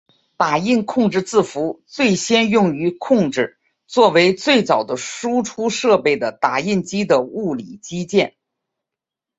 [0.35, 8.35] 打印控制字符最先用于控制作为最早的输出设备的打印机的物理机件。